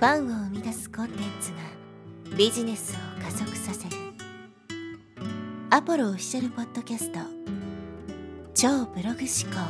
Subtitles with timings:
[0.00, 1.58] ファンを生み出すコンテンツが
[2.34, 3.96] ビジネスを加速させる。
[5.68, 7.18] アポロオフィシャルポッドキャスト。
[8.54, 9.60] 超ブログ思考。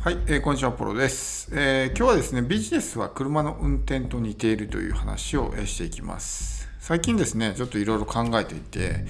[0.00, 6.68] はい、えー、こんにちは、ポロです、えー、今日はですね、ビジネスは車の運転と似ているという話をしていきます。
[6.80, 9.06] 最近ですね、ちょっといろいろ考えていて、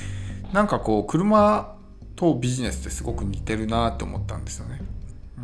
[0.53, 1.74] なんかこう、車
[2.17, 4.81] とビジネスってすごく似てるなって思ったんですよね。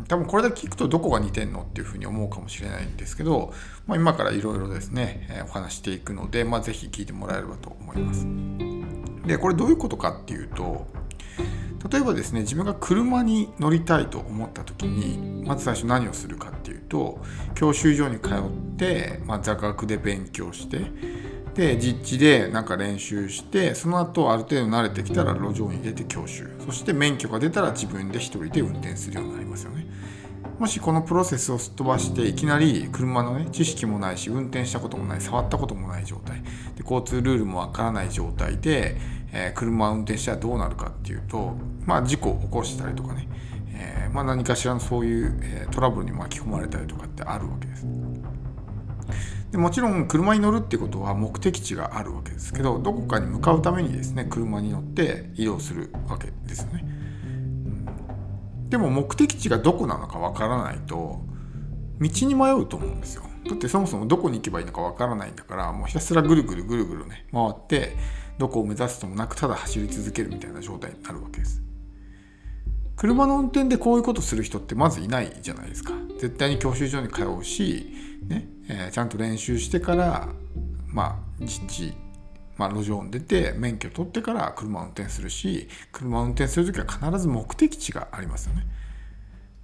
[0.07, 3.53] 多分これだけ聞くとどこが似てんのっていうふうに思うかもしれないんですけど、
[3.87, 8.25] まあ、今からいろいろですね、えお話していくので、まあ、ぜひ聞いてもらえればと思います。
[9.27, 10.87] で、これどういうことかっていうと、
[11.89, 17.19] 例えばですね、自分が車に乗りたいと思った時に、まず最初何をするかっていうと、
[17.55, 20.81] 教習所に通って、まあ、座学で勉強して、
[21.55, 26.49] で実地でなんか練習してその後ある程度慣れてきたら路上に出て教習。
[26.65, 29.85] そして免許が出たら自分で一人で運転するようになりますよね。
[30.59, 36.41] もしこのプロセスをすっ飛ばしていきなり車のね知識もないし運転したこともない触ったこともない状態。
[36.75, 38.95] で交通ルールもわからない状態で、
[39.33, 43.27] えー、車を運転したらどうなるかっていうとまあ事故を起こしたりとかね、
[43.73, 47.85] えー、まあ、何かしらのそういう、えー、トラブルに巻き込まれたりとかってあるわけです。
[49.51, 61.19] でもちろん車に乗るってことは目的地があるわけですけどどこかに向かうためにですね車に乗って移動するわけですよね、うん、でも目的地がどこなのかわからないと
[61.99, 63.23] 道に迷うと思うんですよ。
[63.47, 67.95] だってそもそもどこに行けばいいのかわからないんだからもうひたすらぐるぐるぐるぐるね回って
[68.37, 71.61] どこを目指すともなくただ走り続けるみたいな状態になるわけです。
[73.01, 77.91] 車の運転でこういうことする人ってまずいないじゃないですか絶対に教習所に通うし
[78.27, 80.29] ねえー、ちゃんと練習してから
[80.85, 81.93] まあ実地、
[82.57, 88.67] まあ、路上に出て免許取ってから車を運転するし車を運転する時は必ず目的地がありますよね。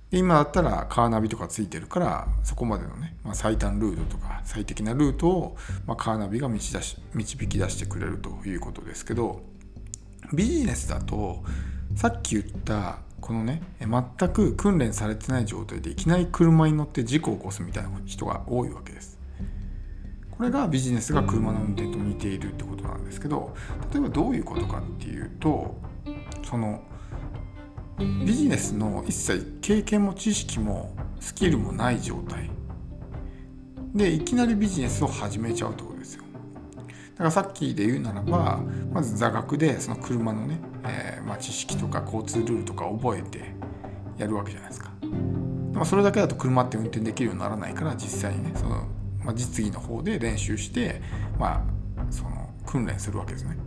[0.10, 9.44] で今だったらカーナビとかついてるからそこまでのね、まあ、最短ルートとか最適なルートを、まあ、カーナビが導し導き出してくれるということですけど
[10.34, 11.44] ビジネスだと
[11.96, 19.18] さっき言ったこのね全く訓練されてない状態でいきなり車に乗って事故を起こすみたいな人が多いわけです。
[20.32, 23.56] これがビジネスが車の運転と似ているってことなんですけど
[23.92, 25.76] 例えばどういうことかっていうと
[26.48, 26.84] その
[27.98, 32.52] ビジネスの一切経験も知識もスキルもない状態
[33.96, 35.97] でいきなりビジネスを始めちゃうってこと。
[37.18, 38.62] だからさっきで言うならば
[38.94, 43.56] まず座学でその車のね、えー、まあ、知識とか交通ルールとか覚えて
[44.18, 44.92] やるわけじゃないですか。
[45.02, 48.88] でもそれだけだと車って運転できるようにならないから実際にねその、
[49.24, 51.02] まあ、実技の方で練習して
[51.40, 51.66] ま
[51.98, 53.58] あその訓練するわけですね。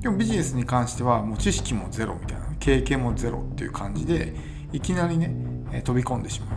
[0.00, 4.34] でもビジネスに関してはもう知識もゼロみたいな経験もゼロっていう感じで
[4.72, 6.50] いきなりね、飛び込んでしまう。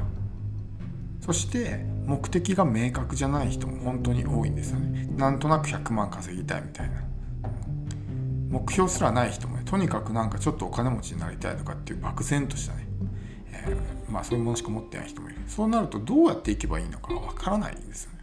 [1.22, 5.07] そして目的が明確じゃない人も本当に多いんですよね。
[5.17, 7.03] なんとなく100万稼ぎたいみたいな。
[8.49, 12.88] 目標すらない人もねとにかくなんかちょっとお金持ちになりたいとかっていう漠然としたね、
[13.51, 15.39] えー、まあそういうものしか持ってない人もいる。
[15.47, 18.19] そうなるとどうやっていけばいいのかわからないんですよね。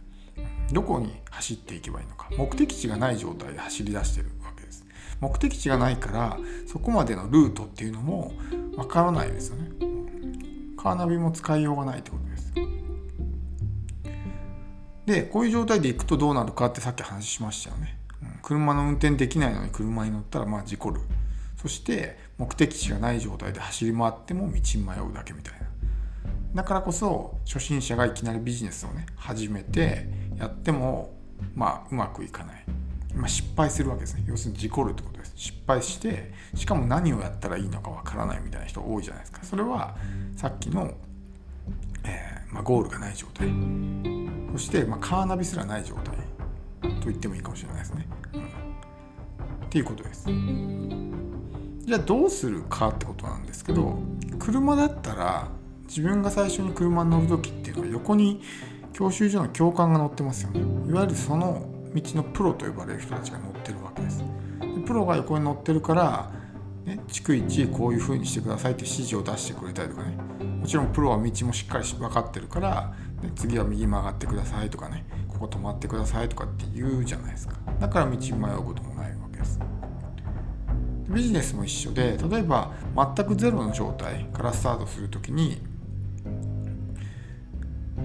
[0.71, 2.29] どこに走っていけばいいのか。
[2.37, 4.85] 目的地がない状態で走り出してるわけです。
[5.19, 8.31] 目的地がないからそこまでのルートっていうのも
[8.75, 9.69] わからないですよね。
[10.77, 12.72] カーナビも使いようがないってことです。
[15.05, 21.01] でこういう状態で行くとどうなるかってさっき話しましたよね、うん、車の運転できないのに車に乗ったらまあ事故る。
[21.61, 25.59] そして目的地がない状態で走り回っても道に迷うだけみたいな。
[26.55, 31.13] だからこそ初心者がいきなりビジネスをね始めてやっても
[31.55, 32.63] まあうまくいかない、
[33.15, 34.25] まあ、失敗するわけですね。
[34.27, 35.33] 要するに事故るってことです。
[35.35, 39.39] 失敗してしかも何をやったらいいのかわからないみたいな人多いじゃないですか。
[39.43, 39.95] それは
[40.35, 40.93] さっきの、
[42.03, 44.12] えーまあ、ゴールがない状態。
[44.53, 46.15] そして、まあ、カーナビすらない状態
[47.01, 48.07] と言ってもいいかもしれないですね。
[48.33, 48.45] うん、っ
[49.69, 50.25] ていうことです。
[51.85, 53.99] じゃあどうするかってことなんですけど
[54.39, 55.49] 車だったら
[55.87, 58.41] 自分が最初に車に乗る時っていうのは横に
[58.93, 60.61] 教習所の教官が乗ってますよね。
[60.89, 64.19] いわゆるその道のプロと呼ばれる人たちが乗ってるわけです。
[64.19, 64.25] で
[64.85, 66.31] プロが横に乗ってるから
[66.85, 72.93] ね、逐一こういう風にしてくださいって指示を出してくれたりとかねもちろんプロは道もしっかり分かってるから
[73.35, 77.55] 次は右曲がってくださいとかねここ止まってくださいとかって言うじゃないですか。
[77.79, 79.59] だから道迷うこともないわけです。
[81.09, 82.71] ビジネスも一緒で例えば
[83.15, 85.61] 全くゼロの状態からスタートする時に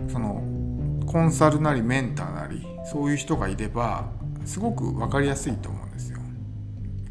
[0.08, 0.42] その
[1.06, 4.10] コンサルなりメンターなりそういう人がいれば
[4.44, 6.18] すごく分かりやすいと思うんですよ。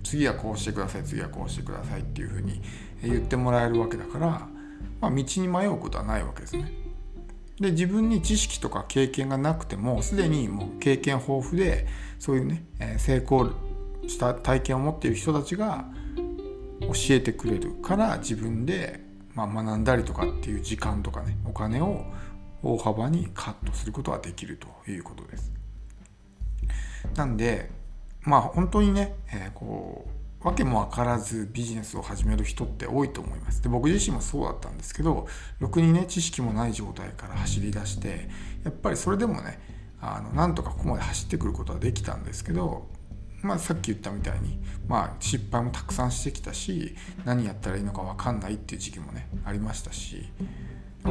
[0.03, 2.61] 次はこうしてください次はこうしてくださいっていうふうに
[3.01, 4.47] 言ってもらえるわけだから、
[4.99, 6.71] まあ、道に迷うことはないわけですね。
[7.59, 11.87] で自分に知識とか経験がなくてもすでにもう経験豊富で
[12.19, 12.65] そういうね
[12.97, 13.51] 成功
[14.07, 15.85] した体験を持っている人たちが
[16.81, 18.99] 教えてくれるから自分で、
[19.33, 22.05] まあ、学んだりとかっていう時間とかねお金を
[22.61, 25.51] 大幅にカットすることができるということです。
[27.15, 27.71] なんで
[28.21, 33.61] まあ本当にね、えー、こう訳も分からずビジネスを始める人って多いと思います。
[33.61, 35.27] で僕自身もそうだったんですけど
[35.59, 38.29] ろくにね知識もない状態から走り出して
[38.63, 39.59] やっぱりそれでもね
[39.99, 42.87] あのなんとかここまで走ってくることはできたんですけど
[43.43, 50.25] まあ、さっき言ったみたいに、まあ、失敗もたくさんしてきたし何やったらいいのか分かんないっていう時期もねありましたし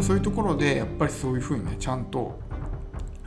[0.02, 2.40] そういうところでやっぱりそういうふうにねちゃんと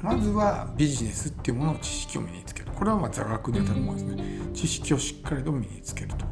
[0.02, 2.72] まずはビジネスっていうものの知識を身につける。
[2.74, 4.24] これはまあ座学にあたるものですね。
[4.54, 6.26] 知識をしっかりと身につけると。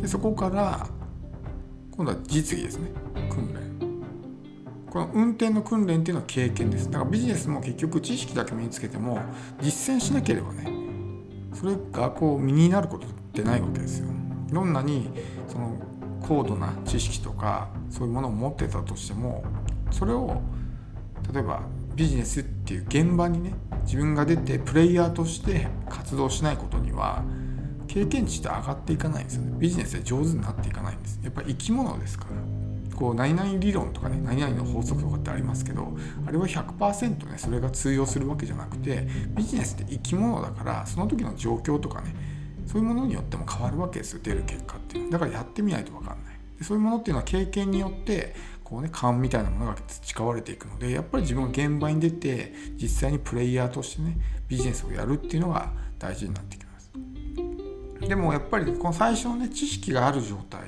[0.00, 0.86] でそこから
[1.96, 2.90] 今度は実技ですね。
[3.30, 3.76] 訓練。
[4.90, 6.90] この運転の訓練っていうのは経験です。
[6.90, 9.18] だからビジネスも結局知識だけ身につけても
[9.60, 10.70] 実践しなければね
[11.54, 14.08] それがこう身になることってないわけですよ。
[14.50, 15.10] どんなに
[15.48, 15.76] その
[16.20, 19.44] 高度な知識とかそういうものを持ってたとしても
[19.90, 20.40] それを
[21.32, 21.62] 例えば
[21.96, 23.54] ビジネスっていう現場にね
[23.84, 27.24] 自分が出てプレイヤーとして活動しないことには
[27.88, 29.56] 経験値って上がっていかないんですよね。
[29.58, 31.18] ビジネスで上手になっていかないんです。
[31.22, 32.30] やっぱり生き物ですから。
[32.94, 35.94] こう何々理論とかね何々の法則とかってありますけど
[36.26, 39.06] あれは100%ねそれが通用するわけじゃなくて
[39.36, 42.14] ビジネスって生き物だからその時の状況とかね
[42.66, 44.20] そういうものによっても変わるわけですよ。
[44.22, 46.38] 出る結果っていうだからやってみないと分かんない。
[46.58, 48.34] でそういうものっていうのは経験によって
[48.68, 54.18] こうね勘みたいなものが培われていくのでやっぱり自分が現場に出て実際にプレイヤーとしてね
[54.48, 55.70] ビジネスをやるっていうのが
[56.00, 60.62] 大事になってきますでもやっぱりこの最初のね知識がある状態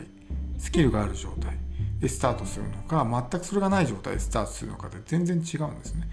[0.59, 1.57] スキルがある状態
[1.99, 6.09] でスタートするのか全くそれがない状態でスタートするのかで全然違うんですね。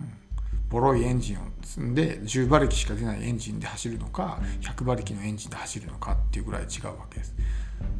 [0.00, 0.08] うん、
[0.70, 7.34] ボロいエンジンを積んで10馬力しか出ないエンジンで走るのか100馬力のエンジンで走るのかっていうぐらい違うわけです。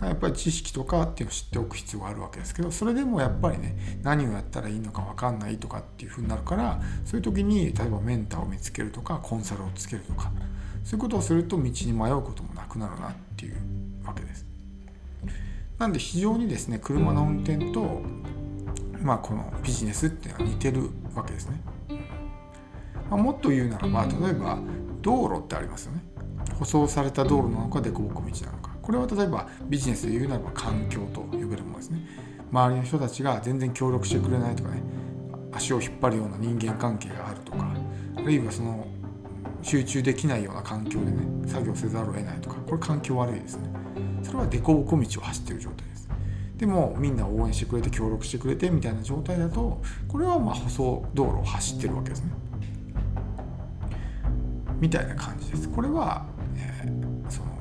[0.00, 10.30] やっぱり知識とかっていうのを知っておく必要があるわけですけどそれでもやっぱりね何をやったらいいのか分かんないとかっていうふうになるからそういう時に例えばメンターを見つけるとかコンサルをつけるとか
[10.84, 13.56] そういうことをすると道に迷うこともなくなるなっていう
[14.04, 14.46] わけです。
[15.78, 18.02] なんで非常にですね車の運転と、
[19.02, 21.60] まあ、このビジネスっていうのは似てるわけですね。
[23.10, 24.58] まあ、もっと言うならば例えば
[25.02, 26.02] 道路ってありますよね。
[26.58, 32.06] 舗装された道路なのか凸凹道なのかこれは例えばビジネスで言うならば環境と呼べるものですね。
[32.52, 34.80] 周りの人たちが全然協力してくれないとかね
[35.50, 37.74] 足を引っ張るような人間関係があるとか
[38.16, 38.86] あるいはその
[39.60, 43.68] 集中できないような環境でね作業せざるを得ないとかこれ環境悪いですね。
[44.22, 46.08] それは凸凹道を走ってる状態です
[46.56, 52.30] でもみんな応援してくれて協力してくれてみたいな状態だとこれはまあ舗装道路を走ってるわけですね
[54.80, 57.56] みたいな感じですこれは、えー、その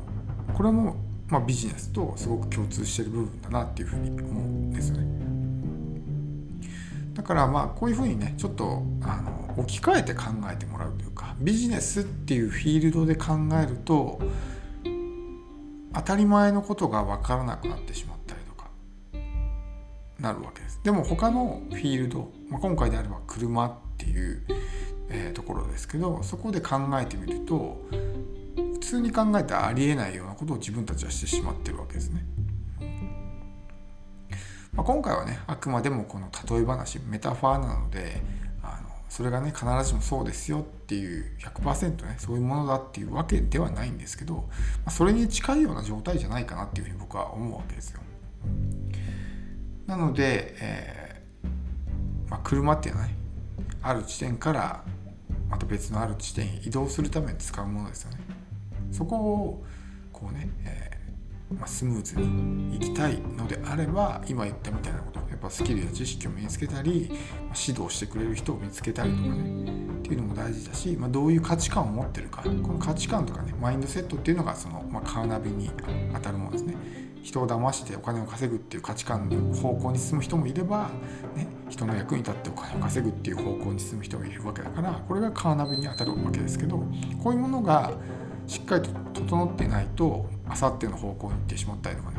[0.56, 0.96] これも、
[1.30, 5.16] まあ、ビジネスとすごく共通してる部分だなっていうふうに思うんですよね
[7.16, 14.20] だからまあこういうふうにねちょっとあの置き換えて考えてもらうというかビジネスっていうフィールドで考えると
[15.94, 18.70] 当たり前のことが分からなくなってしまったりとか
[20.20, 20.82] なるわけです。
[20.84, 24.44] でも他のフィールド、まあ、今回であれば車っていう、
[25.10, 27.82] えー、ところですけどそこで考えてみると
[28.96, 32.26] 通に考えたらありえないようなことを自分たちはしてしまってるわけですね。
[34.74, 38.22] まあ、今回はねあくまでもこの例え話メタファーなので
[38.62, 44.44] あのそれがね必ずしもそうですよっていう100%ねそういうものだっていうわけではないんですけど、ま
[44.88, 48.02] あ、それに近いような状態じゃないかなっていうふうに僕は思うわけですよ。
[49.88, 53.16] なので、えー、まあ、車っていうのはね
[53.82, 54.84] ある地点から
[55.50, 58.35] また別のある地点へ移動するために使うものですよね。
[58.96, 59.64] そこを
[60.14, 67.16] こうね、えー、まあ、スムーズに行きたいのであれば今言ったみたいなことやっぱスキルや知識を身につけたり、ま、
[67.68, 75.70] 指導してくれる人を見つけたりとかねっていうのも大事だし、まあ、どういう価値観を持ってるかこの価値観とかねマインドセットっていうのがその、ま、カーナビに
[76.14, 76.76] 当たるものですね。
[77.26, 80.92] 人を騙してお金を稼ぐっていう価値観の方向に進む人もいれば、
[81.36, 86.78] ね、人の役に立ってお金を稼ぐっていう方向に進む人がいるわけだからこれがカーナビに当たるわけですけど
[87.24, 87.94] こういうものが
[88.48, 88.90] しっかりと
[89.22, 92.18] 整ってないとあさっての方向に行ってしまったりとかね。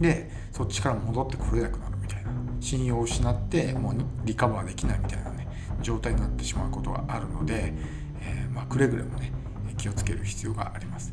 [0.00, 2.30] でそっちから戻ってこれなくなるみたいな。
[2.60, 5.48] 信用を失ってもうリカバーできないみたいなね
[5.82, 7.74] 状態になってしまうことがあるので、
[8.20, 9.32] えー、まあ、くれぐれもね
[9.76, 11.12] 気をつける必要があります。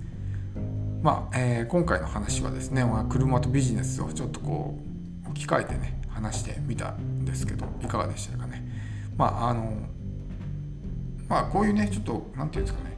[1.01, 4.77] まあ、えー、今回の話はですね、ま、車とビジネスをちょっとこ
[5.25, 8.63] う置き換えてね話してみたんですけどいかがでしたかね。
[9.17, 9.73] まああの
[11.27, 12.88] まあこういうねちょっと何て言うんですかね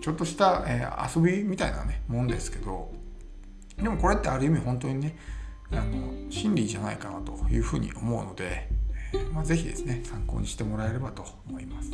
[0.00, 2.90] ちょっとした、えー、遊びみたいなねもんですけど
[3.76, 5.16] でもこれってある意味本当にね
[5.70, 8.68] あの真理じゃないかなというふうに思うので、
[9.12, 11.90] えーまあ、是非ですね参考にしてもらえればと思います。